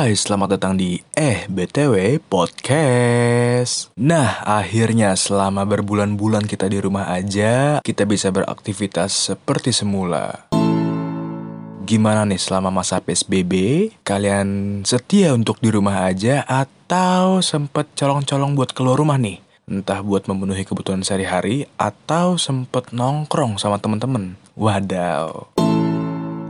Hai, 0.00 0.16
selamat 0.16 0.56
datang 0.56 0.80
di 0.80 0.96
Eh 1.12 1.44
BTW 1.44 2.24
Podcast. 2.24 3.92
Nah, 4.00 4.40
akhirnya 4.48 5.12
selama 5.12 5.68
berbulan-bulan 5.68 6.48
kita 6.48 6.72
di 6.72 6.80
rumah 6.80 7.12
aja, 7.12 7.84
kita 7.84 8.08
bisa 8.08 8.32
beraktivitas 8.32 9.12
seperti 9.12 9.76
semula. 9.76 10.48
Gimana 11.84 12.24
nih 12.24 12.40
selama 12.40 12.72
masa 12.72 13.04
PSBB? 13.04 13.52
Kalian 14.00 14.80
setia 14.88 15.36
untuk 15.36 15.60
di 15.60 15.68
rumah 15.68 16.08
aja 16.08 16.48
atau 16.48 17.44
sempet 17.44 17.92
colong-colong 17.92 18.56
buat 18.56 18.72
keluar 18.72 18.96
rumah 18.96 19.20
nih? 19.20 19.44
Entah 19.68 20.00
buat 20.00 20.24
memenuhi 20.24 20.64
kebutuhan 20.64 21.04
sehari-hari 21.04 21.68
atau 21.76 22.40
sempet 22.40 22.96
nongkrong 22.96 23.60
sama 23.60 23.76
temen-temen. 23.76 24.40
Wadaw. 24.56 25.59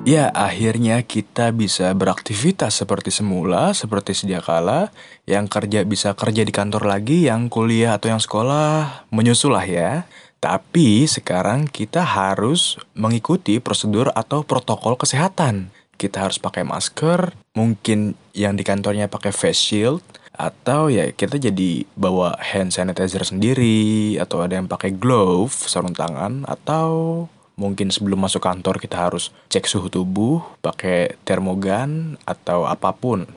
Ya, 0.08 0.32
akhirnya 0.32 1.04
kita 1.04 1.52
bisa 1.52 1.92
beraktivitas 1.92 2.72
seperti 2.80 3.12
semula, 3.12 3.76
seperti 3.76 4.16
sedia 4.16 4.40
kala. 4.40 4.88
Yang 5.28 5.52
kerja 5.52 5.84
bisa 5.84 6.16
kerja 6.16 6.40
di 6.40 6.48
kantor 6.48 6.88
lagi, 6.88 7.28
yang 7.28 7.52
kuliah 7.52 8.00
atau 8.00 8.08
yang 8.08 8.18
sekolah 8.18 9.04
menyusul 9.12 9.52
lah 9.52 9.68
ya. 9.68 10.08
Tapi 10.40 11.04
sekarang 11.04 11.68
kita 11.68 12.00
harus 12.00 12.80
mengikuti 12.96 13.60
prosedur 13.60 14.08
atau 14.16 14.40
protokol 14.40 14.96
kesehatan. 14.96 15.68
Kita 16.00 16.24
harus 16.24 16.40
pakai 16.40 16.64
masker, 16.64 17.36
mungkin 17.52 18.16
yang 18.32 18.56
di 18.56 18.64
kantornya 18.64 19.04
pakai 19.04 19.36
face 19.36 19.60
shield, 19.60 20.00
atau 20.32 20.88
ya 20.88 21.12
kita 21.12 21.36
jadi 21.36 21.84
bawa 21.92 22.40
hand 22.40 22.72
sanitizer 22.72 23.20
sendiri, 23.20 24.16
atau 24.16 24.40
ada 24.40 24.56
yang 24.56 24.64
pakai 24.64 24.96
glove, 24.96 25.52
sarung 25.52 25.92
tangan, 25.92 26.48
atau 26.48 27.28
mungkin 27.60 27.92
sebelum 27.92 28.24
masuk 28.24 28.40
kantor 28.40 28.80
kita 28.80 28.96
harus 28.96 29.28
cek 29.52 29.68
suhu 29.68 29.92
tubuh, 29.92 30.40
pakai 30.64 31.20
termogan 31.28 32.16
atau 32.24 32.64
apa 32.64 32.96
pun. 32.96 33.28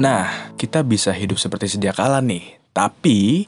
Nah, 0.00 0.56
kita 0.56 0.80
bisa 0.80 1.12
hidup 1.12 1.36
seperti 1.36 1.76
sedia 1.76 1.92
kala 1.92 2.24
nih. 2.24 2.56
Tapi 2.72 3.44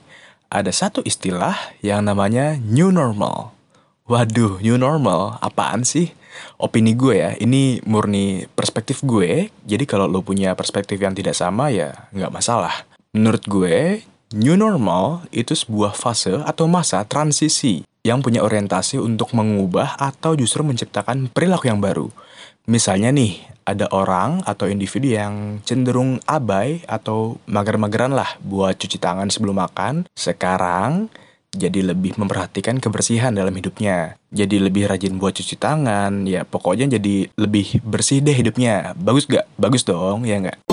ada 0.52 0.68
satu 0.68 1.00
istilah 1.08 1.56
yang 1.80 2.04
namanya 2.04 2.60
new 2.60 2.92
normal. 2.92 3.56
Waduh, 4.04 4.60
new 4.60 4.76
normal 4.76 5.40
apaan 5.40 5.88
sih? 5.88 6.12
Opini 6.60 6.92
gue 6.92 7.16
ya, 7.16 7.32
ini 7.40 7.80
murni 7.88 8.44
perspektif 8.52 9.00
gue. 9.00 9.48
Jadi 9.64 9.84
kalau 9.88 10.10
lo 10.10 10.20
punya 10.20 10.52
perspektif 10.52 11.00
yang 11.00 11.16
tidak 11.16 11.38
sama 11.38 11.72
ya 11.72 12.10
nggak 12.12 12.34
masalah. 12.34 12.84
Menurut 13.14 13.46
gue, 13.46 14.02
new 14.34 14.58
normal 14.58 15.26
itu 15.30 15.54
sebuah 15.54 15.94
fase 15.94 16.42
atau 16.42 16.66
masa 16.66 17.06
transisi 17.06 17.86
yang 18.00 18.24
punya 18.24 18.40
orientasi 18.40 18.96
untuk 18.96 19.36
mengubah 19.36 20.00
atau 20.00 20.32
justru 20.32 20.64
menciptakan 20.64 21.28
perilaku 21.28 21.68
yang 21.68 21.80
baru. 21.84 22.08
Misalnya 22.68 23.12
nih, 23.12 23.40
ada 23.66 23.88
orang 23.92 24.40
atau 24.48 24.66
individu 24.66 25.12
yang 25.12 25.60
cenderung 25.66 26.20
abai 26.24 26.82
atau 26.88 27.36
mager-mageran 27.50 28.12
lah 28.12 28.36
buat 28.40 28.76
cuci 28.76 28.96
tangan 28.96 29.28
sebelum 29.28 29.60
makan. 29.60 30.08
Sekarang, 30.16 31.12
jadi 31.50 31.82
lebih 31.82 32.14
memperhatikan 32.14 32.78
kebersihan 32.78 33.34
dalam 33.34 33.50
hidupnya. 33.50 34.14
Jadi 34.30 34.62
lebih 34.62 34.86
rajin 34.86 35.18
buat 35.18 35.34
cuci 35.34 35.58
tangan, 35.58 36.24
ya 36.24 36.46
pokoknya 36.46 37.00
jadi 37.00 37.26
lebih 37.34 37.82
bersih 37.82 38.22
deh 38.22 38.34
hidupnya. 38.34 38.94
Bagus 38.94 39.26
gak? 39.26 39.50
Bagus 39.58 39.82
dong, 39.82 40.22
ya 40.24 40.38
nggak? 40.38 40.70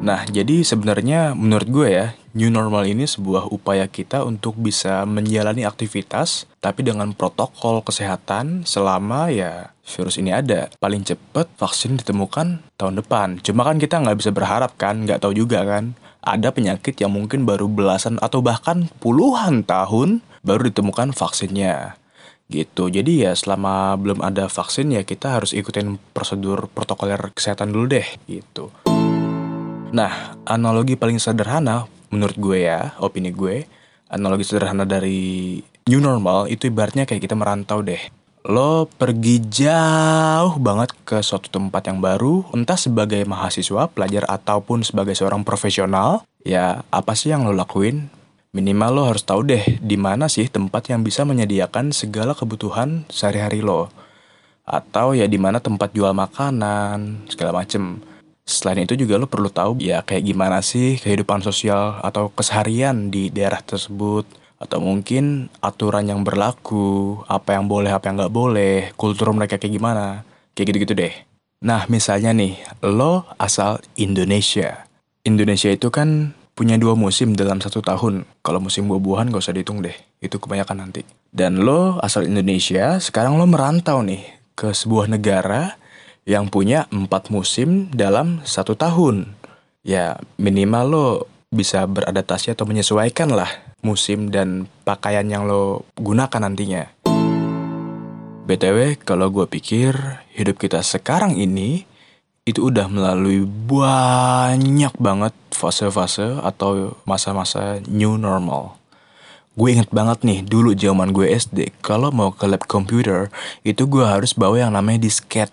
Nah, 0.00 0.24
jadi 0.30 0.64
sebenarnya 0.64 1.36
menurut 1.36 1.68
gue 1.68 1.88
ya, 1.90 2.06
new 2.34 2.50
normal 2.52 2.86
ini 2.86 3.06
sebuah 3.06 3.50
upaya 3.50 3.86
kita 3.90 4.22
untuk 4.22 4.54
bisa 4.58 5.02
menjalani 5.06 5.66
aktivitas, 5.66 6.46
tapi 6.62 6.86
dengan 6.86 7.10
protokol 7.16 7.82
kesehatan 7.82 8.62
selama 8.66 9.32
ya 9.32 9.74
virus 9.84 10.18
ini 10.18 10.30
ada. 10.30 10.70
Paling 10.78 11.02
cepet 11.02 11.50
vaksin 11.58 11.98
ditemukan 11.98 12.62
tahun 12.78 12.94
depan. 13.02 13.42
Cuma 13.42 13.66
kan 13.66 13.82
kita 13.82 13.98
nggak 13.98 14.18
bisa 14.18 14.30
berharap 14.30 14.78
kan, 14.78 15.02
nggak 15.02 15.26
tahu 15.26 15.34
juga 15.34 15.66
kan. 15.66 15.98
Ada 16.20 16.52
penyakit 16.52 17.00
yang 17.00 17.16
mungkin 17.16 17.48
baru 17.48 17.64
belasan 17.64 18.20
atau 18.20 18.44
bahkan 18.44 18.92
puluhan 19.00 19.64
tahun 19.64 20.20
baru 20.44 20.68
ditemukan 20.68 21.16
vaksinnya 21.16 21.96
gitu. 22.50 22.90
Jadi 22.90 23.24
ya 23.24 23.32
selama 23.32 23.94
belum 23.96 24.20
ada 24.20 24.50
vaksin 24.50 24.90
ya 24.90 25.06
kita 25.06 25.38
harus 25.38 25.54
ikutin 25.54 25.96
prosedur 26.12 26.66
protokoler 26.66 27.30
kesehatan 27.32 27.70
dulu 27.70 27.94
deh 27.94 28.06
gitu. 28.26 28.74
Nah, 29.90 30.38
analogi 30.46 30.94
paling 30.94 31.18
sederhana 31.18 31.86
menurut 32.10 32.36
gue 32.36 32.66
ya, 32.66 32.94
opini 32.98 33.30
gue, 33.30 33.64
analogi 34.10 34.44
sederhana 34.44 34.84
dari 34.84 35.58
new 35.86 36.02
normal 36.02 36.50
itu 36.50 36.68
ibaratnya 36.68 37.06
kayak 37.06 37.22
kita 37.24 37.38
merantau 37.38 37.80
deh. 37.80 37.98
Lo 38.40 38.88
pergi 38.88 39.36
jauh 39.52 40.56
banget 40.56 40.96
ke 41.04 41.20
suatu 41.20 41.52
tempat 41.52 41.92
yang 41.92 42.00
baru, 42.00 42.48
entah 42.56 42.76
sebagai 42.76 43.20
mahasiswa, 43.28 43.92
pelajar, 43.92 44.24
ataupun 44.24 44.80
sebagai 44.80 45.12
seorang 45.12 45.44
profesional. 45.44 46.24
Ya, 46.40 46.88
apa 46.88 47.12
sih 47.12 47.30
yang 47.30 47.44
lo 47.44 47.52
lakuin? 47.52 48.08
Minimal 48.56 48.90
lo 48.96 49.02
harus 49.06 49.22
tahu 49.22 49.44
deh 49.46 49.62
di 49.78 49.94
mana 50.00 50.26
sih 50.26 50.48
tempat 50.48 50.88
yang 50.90 51.04
bisa 51.04 51.22
menyediakan 51.22 51.92
segala 51.92 52.32
kebutuhan 52.32 53.04
sehari-hari 53.12 53.60
lo. 53.60 53.92
Atau 54.64 55.12
ya 55.12 55.28
di 55.28 55.36
mana 55.36 55.60
tempat 55.60 55.92
jual 55.92 56.16
makanan, 56.16 57.28
segala 57.28 57.60
macem. 57.60 58.00
Selain 58.50 58.82
itu 58.82 58.98
juga 58.98 59.14
lo 59.14 59.30
perlu 59.30 59.46
tahu 59.46 59.78
ya 59.78 60.02
kayak 60.02 60.26
gimana 60.26 60.58
sih 60.58 60.98
kehidupan 60.98 61.38
sosial 61.38 62.02
atau 62.02 62.34
keseharian 62.34 63.06
di 63.06 63.30
daerah 63.30 63.62
tersebut 63.62 64.26
atau 64.58 64.82
mungkin 64.82 65.46
aturan 65.62 66.10
yang 66.10 66.26
berlaku, 66.26 67.22
apa 67.30 67.54
yang 67.54 67.70
boleh, 67.70 67.94
apa 67.94 68.10
yang 68.10 68.18
nggak 68.18 68.34
boleh, 68.34 68.90
kultur 68.98 69.30
mereka 69.30 69.54
kayak 69.54 69.78
gimana, 69.78 70.26
kayak 70.52 70.74
gitu-gitu 70.74 70.98
deh. 70.98 71.14
Nah 71.62 71.86
misalnya 71.86 72.34
nih, 72.34 72.58
lo 72.82 73.22
asal 73.38 73.78
Indonesia. 73.94 74.84
Indonesia 75.22 75.70
itu 75.70 75.88
kan 75.94 76.34
punya 76.58 76.74
dua 76.76 76.98
musim 76.98 77.38
dalam 77.38 77.62
satu 77.62 77.80
tahun. 77.80 78.26
Kalau 78.42 78.60
musim 78.60 78.90
buah-buahan 78.90 79.32
gak 79.32 79.40
usah 79.46 79.54
dihitung 79.56 79.80
deh, 79.80 79.94
itu 80.20 80.36
kebanyakan 80.36 80.90
nanti. 80.90 81.06
Dan 81.30 81.62
lo 81.62 82.02
asal 82.02 82.26
Indonesia, 82.26 82.98
sekarang 82.98 83.38
lo 83.38 83.46
merantau 83.46 84.02
nih 84.02 84.26
ke 84.58 84.74
sebuah 84.74 85.08
negara 85.08 85.80
yang 86.28 86.48
punya 86.48 86.90
empat 86.92 87.32
musim 87.32 87.88
dalam 87.92 88.42
satu 88.44 88.76
tahun. 88.76 89.32
Ya 89.80 90.20
minimal 90.36 90.84
lo 90.86 91.06
bisa 91.50 91.82
beradaptasi 91.88 92.54
atau 92.54 92.68
menyesuaikan 92.68 93.32
lah 93.32 93.50
musim 93.80 94.28
dan 94.28 94.68
pakaian 94.84 95.26
yang 95.26 95.48
lo 95.48 95.88
gunakan 95.96 96.46
nantinya. 96.46 96.86
BTW, 98.50 98.98
kalau 99.06 99.30
gue 99.30 99.46
pikir 99.46 99.94
hidup 100.34 100.58
kita 100.58 100.82
sekarang 100.82 101.38
ini 101.38 101.86
itu 102.42 102.66
udah 102.66 102.90
melalui 102.90 103.46
banyak 103.46 104.90
banget 104.98 105.34
fase-fase 105.54 106.40
atau 106.42 106.98
masa-masa 107.06 107.78
new 107.86 108.18
normal. 108.18 108.74
Gue 109.54 109.76
inget 109.76 109.92
banget 109.92 110.24
nih, 110.26 110.40
dulu 110.42 110.74
zaman 110.74 111.14
gue 111.14 111.30
SD, 111.30 111.78
kalau 111.84 112.10
mau 112.10 112.34
ke 112.34 112.48
lab 112.48 112.64
komputer, 112.64 113.28
itu 113.62 113.86
gue 113.86 114.02
harus 114.02 114.34
bawa 114.34 114.66
yang 114.66 114.72
namanya 114.74 115.04
disket 115.06 115.52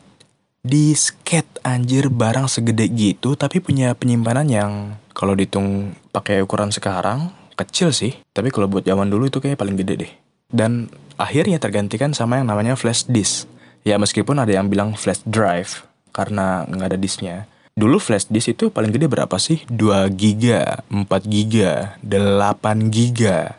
disket 0.67 1.47
anjir 1.63 2.11
barang 2.11 2.51
segede 2.51 2.91
gitu 2.91 3.39
tapi 3.39 3.63
punya 3.63 3.95
penyimpanan 3.95 4.51
yang 4.51 4.71
kalau 5.15 5.33
dihitung 5.33 5.97
pakai 6.13 6.45
ukuran 6.45 6.69
sekarang 6.69 7.33
kecil 7.57 7.89
sih. 7.89 8.13
Tapi 8.29 8.53
kalau 8.53 8.69
buat 8.69 8.85
zaman 8.85 9.09
dulu 9.09 9.27
itu 9.27 9.41
kayaknya 9.41 9.57
paling 9.57 9.75
gede 9.81 9.93
deh. 10.05 10.11
Dan 10.47 10.93
akhirnya 11.17 11.57
tergantikan 11.57 12.13
sama 12.13 12.37
yang 12.37 12.47
namanya 12.47 12.77
flash 12.77 13.09
disk. 13.09 13.49
Ya 13.81 13.97
meskipun 13.97 14.37
ada 14.37 14.53
yang 14.53 14.69
bilang 14.69 14.93
flash 14.93 15.25
drive 15.25 15.81
karena 16.13 16.69
nggak 16.69 16.87
ada 16.93 16.99
disknya. 17.01 17.49
Dulu 17.73 17.97
flash 17.97 18.29
disk 18.29 18.53
itu 18.53 18.69
paling 18.69 18.93
gede 18.93 19.09
berapa 19.09 19.33
sih? 19.41 19.65
2 19.69 20.05
giga 20.13 20.85
4 20.89 21.07
giga 21.25 21.97
8 22.05 22.93
giga. 22.93 23.57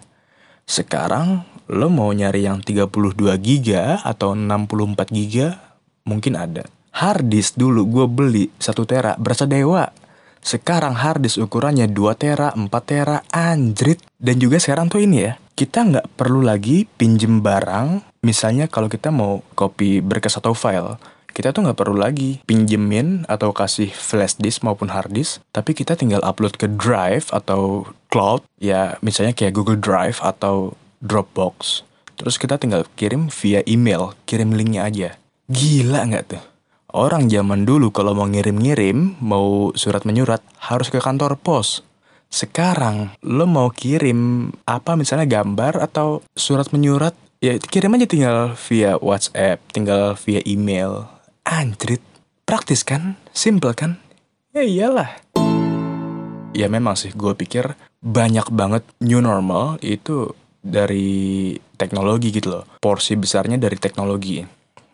Sekarang 0.63 1.43
lo 1.69 1.91
mau 1.91 2.15
nyari 2.15 2.47
yang 2.47 2.63
32 2.63 3.19
giga 3.43 3.99
atau 4.07 4.33
64 4.33 5.11
giga 5.13 5.61
mungkin 6.09 6.41
ada 6.41 6.65
Harddisk 6.95 7.59
dulu 7.59 7.85
gue 7.87 8.07
beli 8.09 8.45
1 8.57 8.73
tera 8.89 9.15
berasa 9.19 9.45
dewa. 9.45 9.89
Sekarang 10.39 10.95
harddisk 10.95 11.43
ukurannya 11.43 11.91
2 11.91 12.15
tera, 12.15 12.55
4 12.55 12.69
tera, 12.87 13.21
anjrit. 13.29 14.01
Dan 14.17 14.39
juga 14.39 14.63
sekarang 14.63 14.89
tuh 14.89 15.03
ini 15.03 15.29
ya, 15.29 15.37
kita 15.59 15.83
nggak 15.85 16.07
perlu 16.15 16.41
lagi 16.47 16.87
pinjem 16.87 17.43
barang. 17.43 18.23
Misalnya 18.23 18.71
kalau 18.71 18.87
kita 18.87 19.11
mau 19.11 19.43
copy 19.59 19.99
berkas 20.03 20.39
atau 20.39 20.55
file, 20.55 20.99
kita 21.39 21.55
tuh 21.55 21.71
nggak 21.71 21.79
perlu 21.79 21.95
lagi 21.95 22.43
pinjemin 22.51 23.23
atau 23.31 23.55
kasih 23.55 23.95
flash 23.95 24.35
disk 24.43 24.67
maupun 24.67 24.91
hard 24.91 25.15
disk, 25.15 25.39
tapi 25.55 25.71
kita 25.71 25.95
tinggal 25.95 26.19
upload 26.27 26.59
ke 26.59 26.67
Drive 26.67 27.31
atau 27.31 27.87
Cloud, 28.11 28.43
ya 28.59 28.99
misalnya 29.07 29.39
kayak 29.39 29.55
Google 29.55 29.79
Drive 29.79 30.19
atau 30.19 30.75
Dropbox. 30.99 31.87
Terus 32.19 32.35
kita 32.43 32.59
tinggal 32.59 32.91
kirim 32.99 33.31
via 33.31 33.63
email, 33.71 34.19
kirim 34.27 34.51
linknya 34.51 34.91
aja. 34.91 35.09
Gila 35.47 36.11
nggak 36.11 36.25
tuh? 36.27 36.43
Orang 36.89 37.29
zaman 37.29 37.69
dulu 37.69 37.93
kalau 37.93 38.17
mau 38.17 38.25
ngirim-ngirim, 38.25 39.21
mau 39.21 39.77
surat 39.77 40.09
menyurat, 40.09 40.41
harus 40.57 40.89
ke 40.89 40.97
kantor 41.05 41.37
pos. 41.37 41.85
Sekarang, 42.33 43.13
lo 43.21 43.45
mau 43.45 43.69
kirim 43.69 44.49
apa 44.65 44.97
misalnya 44.97 45.29
gambar 45.29 45.85
atau 45.85 46.25
surat 46.33 46.73
menyurat, 46.73 47.13
ya 47.45 47.61
kirim 47.61 47.93
aja 47.93 48.09
tinggal 48.09 48.57
via 48.57 48.97
WhatsApp, 49.05 49.61
tinggal 49.69 50.17
via 50.17 50.41
email. 50.49 51.13
Anjrit, 51.45 52.01
praktis 52.49 52.81
kan? 52.89 53.21
Simple 53.37 53.77
kan? 53.77 54.01
Ya 54.57 54.65
iyalah. 54.65 55.21
Ya 56.57 56.73
memang 56.73 56.97
sih 56.97 57.13
gue 57.13 57.37
pikir 57.37 57.77
banyak 58.01 58.49
banget 58.49 58.81
new 59.05 59.21
normal 59.21 59.77
itu 59.85 60.33
dari 60.65 61.53
teknologi 61.77 62.33
gitu 62.33 62.49
loh. 62.49 62.65
Porsi 62.81 63.13
besarnya 63.13 63.61
dari 63.61 63.77
teknologi. 63.77 64.41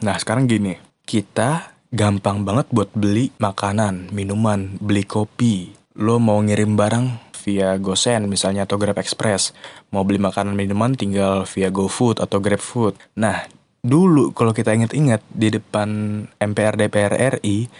Nah 0.03 0.19
sekarang 0.19 0.51
gini, 0.51 0.75
kita 1.07 1.74
gampang 1.95 2.43
banget 2.43 2.67
buat 2.75 2.91
beli 2.91 3.31
makanan, 3.39 4.11
minuman, 4.11 4.75
beli 4.83 5.07
kopi. 5.07 5.71
Lo 5.95 6.19
mau 6.19 6.43
ngirim 6.43 6.75
barang 6.75 7.31
via 7.47 7.79
GoSend 7.79 8.27
misalnya 8.27 8.67
atau 8.67 8.75
Grab 8.83 8.99
Express. 8.99 9.55
Mau 9.95 10.03
beli 10.03 10.19
makanan 10.19 10.59
minuman 10.59 10.99
tinggal 10.99 11.47
via 11.47 11.71
GoFood 11.71 12.19
atau 12.19 12.43
GrabFood. 12.43 12.99
Nah, 13.23 13.47
dulu 13.79 14.35
kalau 14.35 14.51
kita 14.51 14.75
inget-inget 14.75 15.23
di 15.31 15.55
depan 15.55 15.89
MPR 16.35 16.75
DPR 16.75 17.39
RI 17.39 17.71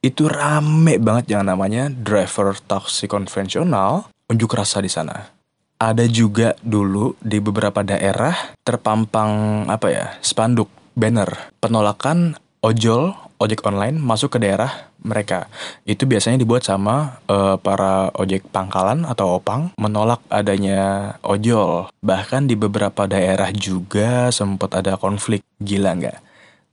itu 0.00 0.24
rame 0.30 0.96
banget 0.96 1.36
yang 1.36 1.44
namanya 1.44 1.92
driver 1.92 2.56
taksi 2.56 3.04
konvensional 3.04 4.08
unjuk 4.32 4.56
rasa 4.56 4.80
di 4.80 4.88
sana. 4.88 5.36
Ada 5.78 6.08
juga 6.08 6.56
dulu 6.64 7.20
di 7.20 7.36
beberapa 7.38 7.84
daerah 7.84 8.56
terpampang 8.64 9.66
apa 9.68 9.86
ya 9.92 10.06
spanduk 10.24 10.72
banner 10.96 11.52
penolakan 11.60 12.34
ojol 12.62 13.27
ojek 13.38 13.62
online 13.64 13.96
masuk 13.98 14.36
ke 14.36 14.38
daerah 14.42 14.90
mereka. 15.02 15.46
Itu 15.86 16.04
biasanya 16.04 16.42
dibuat 16.42 16.66
sama 16.66 17.22
uh, 17.30 17.56
para 17.58 18.10
ojek 18.18 18.50
pangkalan 18.50 19.06
atau 19.06 19.38
opang 19.38 19.70
menolak 19.78 20.20
adanya 20.28 21.14
ojol. 21.22 21.88
Bahkan 22.02 22.50
di 22.50 22.58
beberapa 22.58 23.06
daerah 23.06 23.48
juga 23.54 24.28
sempat 24.34 24.74
ada 24.74 24.98
konflik. 24.98 25.46
Gila 25.62 25.94
nggak? 25.96 26.18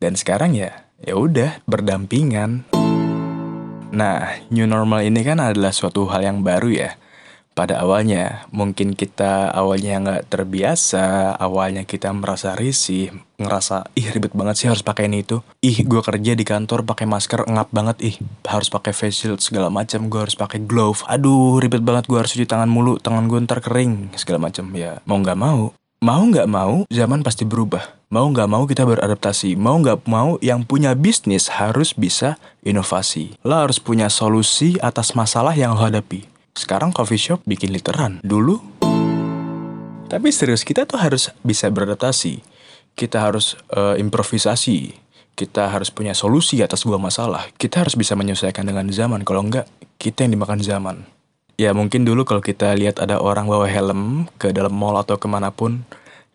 Dan 0.02 0.18
sekarang 0.18 0.58
ya, 0.58 0.86
ya 1.00 1.16
udah 1.16 1.62
berdampingan. 1.70 2.68
Nah, 3.96 4.44
new 4.52 4.68
normal 4.68 5.08
ini 5.08 5.24
kan 5.24 5.40
adalah 5.40 5.72
suatu 5.72 6.10
hal 6.12 6.26
yang 6.26 6.44
baru 6.44 6.68
ya. 6.68 6.92
Pada 7.56 7.80
awalnya, 7.80 8.44
mungkin 8.52 8.92
kita 8.92 9.48
awalnya 9.48 9.96
nggak 10.04 10.28
terbiasa, 10.28 11.40
awalnya 11.40 11.88
kita 11.88 12.12
merasa 12.12 12.52
risih, 12.52 13.16
ngerasa, 13.40 13.96
ih 13.96 14.12
ribet 14.12 14.36
banget 14.36 14.56
sih 14.60 14.68
harus 14.68 14.84
pakai 14.84 15.08
ini 15.08 15.24
itu. 15.24 15.40
Ih, 15.64 15.88
gue 15.88 16.04
kerja 16.04 16.36
di 16.36 16.44
kantor 16.44 16.84
pakai 16.84 17.08
masker 17.08 17.48
ngap 17.48 17.72
banget, 17.72 17.98
ih 18.04 18.16
harus 18.44 18.68
pakai 18.68 18.92
face 18.92 19.24
shield 19.24 19.40
segala 19.40 19.72
macam, 19.72 20.12
gue 20.12 20.20
harus 20.20 20.36
pakai 20.36 20.68
glove. 20.68 21.08
Aduh, 21.08 21.64
ribet 21.64 21.80
banget 21.80 22.12
gue 22.12 22.20
harus 22.20 22.36
cuci 22.36 22.44
tangan 22.44 22.68
mulu, 22.68 23.00
tangan 23.00 23.24
gue 23.32 23.40
ntar 23.48 23.64
kering 23.64 24.12
segala 24.20 24.52
macam. 24.52 24.68
Ya, 24.76 25.00
mau 25.08 25.16
nggak 25.24 25.40
mau, 25.40 25.72
mau 26.04 26.22
nggak 26.28 26.52
mau, 26.52 26.84
zaman 26.92 27.24
pasti 27.24 27.48
berubah 27.48 27.96
Mau 28.06 28.30
nggak 28.30 28.48
mau 28.48 28.64
kita 28.70 28.86
beradaptasi. 28.86 29.58
Mau 29.58 29.82
nggak 29.82 30.06
mau 30.06 30.38
yang 30.38 30.62
punya 30.62 30.94
bisnis 30.94 31.50
harus 31.50 31.92
bisa 31.92 32.38
inovasi. 32.62 33.34
Lo 33.42 33.58
harus 33.58 33.82
punya 33.82 34.14
solusi 34.14 34.78
atas 34.78 35.18
masalah 35.18 35.58
yang 35.58 35.74
lo 35.74 35.82
hadapi. 35.82 36.35
Sekarang 36.56 36.96
coffee 36.96 37.20
shop 37.20 37.44
bikin 37.44 37.76
literan. 37.76 38.24
Dulu 38.24 38.76
tapi 40.06 40.30
serius 40.30 40.64
kita 40.64 40.88
tuh 40.88 41.02
harus 41.02 41.34
bisa 41.44 41.68
beradaptasi. 41.68 42.40
Kita 42.96 43.28
harus 43.28 43.60
uh, 43.76 44.00
improvisasi. 44.00 44.96
Kita 45.36 45.68
harus 45.68 45.92
punya 45.92 46.16
solusi 46.16 46.64
atas 46.64 46.88
gua 46.88 46.96
masalah. 46.96 47.52
Kita 47.60 47.84
harus 47.84 48.00
bisa 48.00 48.16
menyesuaikan 48.16 48.64
dengan 48.64 48.88
zaman. 48.88 49.28
Kalau 49.28 49.44
enggak, 49.44 49.68
kita 50.00 50.24
yang 50.24 50.40
dimakan 50.40 50.64
zaman. 50.64 51.04
Ya 51.60 51.76
mungkin 51.76 52.08
dulu 52.08 52.24
kalau 52.24 52.40
kita 52.40 52.72
lihat 52.80 53.04
ada 53.04 53.20
orang 53.20 53.52
bawa 53.52 53.68
helm 53.68 54.32
ke 54.40 54.56
dalam 54.56 54.72
mall 54.72 54.96
atau 54.96 55.20
ke 55.20 55.28
mana 55.28 55.52
pun, 55.52 55.84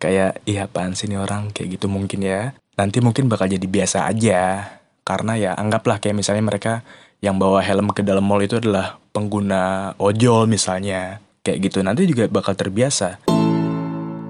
kayak 0.00 0.40
iya 0.48 0.64
apaan 0.68 0.96
sih 0.96 1.08
nih 1.08 1.20
orang 1.20 1.52
kayak 1.52 1.76
gitu 1.76 1.86
mungkin 1.92 2.24
ya 2.24 2.56
nanti 2.80 3.04
mungkin 3.04 3.28
bakal 3.28 3.52
jadi 3.52 3.68
biasa 3.68 4.08
aja 4.08 4.64
karena 5.04 5.36
ya 5.36 5.50
anggaplah 5.52 6.00
kayak 6.00 6.16
misalnya 6.16 6.40
mereka 6.40 6.80
yang 7.20 7.36
bawa 7.36 7.60
helm 7.60 7.92
ke 7.92 8.00
dalam 8.00 8.24
mall 8.24 8.40
itu 8.40 8.56
adalah 8.56 8.96
pengguna 9.12 9.92
ojol 10.00 10.48
misalnya. 10.48 11.20
Kayak 11.40 11.72
gitu 11.72 11.78
nanti 11.80 12.04
juga 12.04 12.28
bakal 12.28 12.52
terbiasa. 12.56 13.20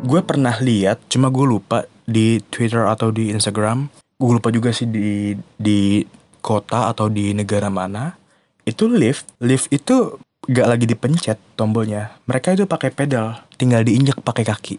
Gue 0.07 0.21
pernah 0.23 0.55
lihat 0.63 1.03
cuma 1.11 1.31
gue 1.31 1.47
lupa 1.47 1.87
di 2.07 2.39
Twitter 2.51 2.87
atau 2.87 3.11
di 3.11 3.31
Instagram. 3.31 3.91
Gue 4.19 4.31
lupa 4.39 4.51
juga 4.55 4.71
sih 4.75 4.87
di 4.87 5.35
di 5.59 6.03
kota 6.43 6.91
atau 6.91 7.11
di 7.11 7.35
negara 7.35 7.71
mana. 7.71 8.15
Itu 8.67 8.91
lift 8.91 9.27
lift 9.43 9.71
itu 9.75 10.19
gak 10.47 10.69
lagi 10.71 10.87
dipencet 10.87 11.39
tombolnya. 11.59 12.15
Mereka 12.27 12.59
itu 12.59 12.67
pakai 12.67 12.91
pedal 12.95 13.43
tinggal 13.59 13.87
diinjak 13.87 14.23
pakai 14.23 14.47
kaki. 14.47 14.77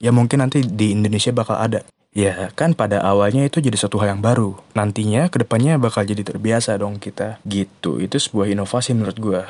Ya 0.00 0.12
mungkin 0.12 0.40
nanti 0.40 0.64
di 0.64 0.96
Indonesia 0.96 1.32
bakal 1.32 1.60
ada. 1.60 1.84
Ya 2.10 2.50
kan 2.58 2.74
pada 2.74 2.98
awalnya 3.06 3.46
itu 3.46 3.62
jadi 3.62 3.78
satu 3.78 4.02
hal 4.02 4.18
yang 4.18 4.22
baru. 4.22 4.58
Nantinya 4.74 5.30
ke 5.30 5.46
depannya 5.46 5.78
bakal 5.78 6.02
jadi 6.02 6.26
terbiasa 6.26 6.74
dong 6.74 6.98
kita. 6.98 7.38
Gitu, 7.46 8.02
itu 8.02 8.18
sebuah 8.18 8.50
inovasi 8.50 8.98
menurut 8.98 9.18
gue. 9.22 9.42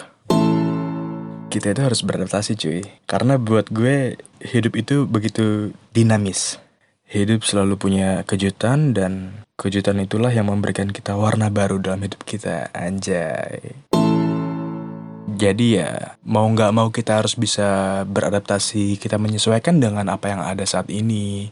Kita 1.49 1.73
itu 1.73 1.81
harus 1.81 2.05
beradaptasi 2.05 2.61
cuy. 2.61 2.85
Karena 3.09 3.41
buat 3.41 3.73
gue 3.73 4.21
hidup 4.45 4.77
itu 4.77 5.09
begitu 5.09 5.73
dinamis. 5.97 6.61
Hidup 7.09 7.49
selalu 7.49 7.81
punya 7.81 8.29
kejutan 8.29 8.93
dan 8.93 9.41
kejutan 9.57 9.97
itulah 10.05 10.29
yang 10.29 10.53
memberikan 10.53 10.93
kita 10.93 11.17
warna 11.17 11.49
baru 11.49 11.81
dalam 11.81 12.05
hidup 12.05 12.29
kita. 12.29 12.69
Anjay. 12.77 13.73
Jadi 15.33 15.81
ya 15.81 16.21
mau 16.29 16.45
nggak 16.45 16.77
mau 16.77 16.93
kita 16.93 17.25
harus 17.25 17.41
bisa 17.41 18.05
beradaptasi, 18.05 19.01
kita 19.01 19.17
menyesuaikan 19.17 19.81
dengan 19.81 20.13
apa 20.13 20.29
yang 20.29 20.45
ada 20.45 20.69
saat 20.69 20.93
ini. 20.93 21.49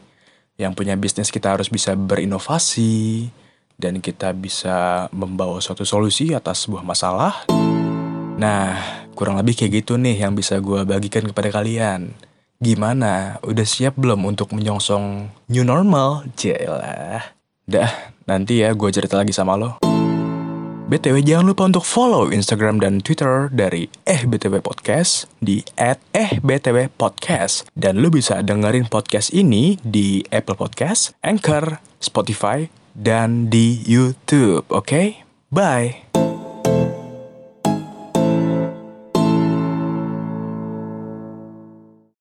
Yang 0.59 0.73
punya 0.75 0.99
bisnis 0.99 1.31
kita 1.31 1.55
harus 1.55 1.71
bisa 1.71 1.95
berinovasi 1.95 3.31
dan 3.79 4.03
kita 4.03 4.35
bisa 4.35 5.07
membawa 5.15 5.63
suatu 5.63 5.87
solusi 5.87 6.35
atas 6.35 6.67
sebuah 6.67 6.83
masalah. 6.83 7.47
Nah, 8.35 8.75
kurang 9.15 9.39
lebih 9.39 9.55
kayak 9.55 9.83
gitu 9.83 9.95
nih 9.95 10.19
yang 10.27 10.35
bisa 10.35 10.59
gue 10.59 10.83
bagikan 10.83 11.23
kepada 11.31 11.47
kalian. 11.47 12.11
Gimana? 12.59 13.39
Udah 13.39 13.63
siap 13.63 13.95
belum 13.95 14.27
untuk 14.27 14.51
menyongsong 14.51 15.31
new 15.47 15.63
normal? 15.63 16.27
Jelah. 16.35 17.23
Dah, 17.63 18.11
nanti 18.27 18.59
ya 18.59 18.75
gue 18.75 18.89
cerita 18.91 19.15
lagi 19.15 19.31
sama 19.31 19.55
lo. 19.55 19.88
BTW 20.89 21.21
jangan 21.21 21.53
lupa 21.53 21.69
untuk 21.69 21.85
follow 21.85 22.33
Instagram 22.33 22.81
dan 22.81 22.97
Twitter 22.97 23.45
dari 23.53 23.93
Eh 24.09 24.25
BTW 24.25 24.57
Podcast 24.65 25.29
di 25.37 25.61
at 25.77 26.01
Eh 26.17 26.41
BTW 26.41 26.89
Podcast. 26.97 27.69
Dan 27.77 28.01
lu 28.01 28.09
bisa 28.09 28.41
dengerin 28.41 28.89
podcast 28.89 29.29
ini 29.29 29.77
di 29.85 30.25
Apple 30.33 30.57
Podcast, 30.57 31.13
Anchor, 31.21 31.77
Spotify, 32.01 32.65
dan 32.97 33.53
di 33.53 33.85
YouTube. 33.85 34.65
Oke? 34.73 34.81
Okay? 34.81 35.07
Bye! 35.53 36.28